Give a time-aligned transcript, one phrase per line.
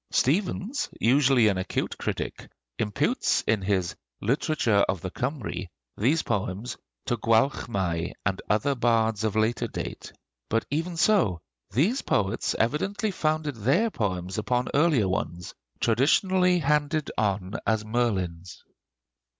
[0.09, 7.17] Stephens, usually an acute critic, imputes in his 'Literature of the Kymry' these poems to
[7.17, 10.11] Gwalchmai and other bards of later date.
[10.49, 17.53] But even so, these poets evidently founded their poems upon earlier ones, traditionally handed on
[17.67, 18.63] as Merlin's.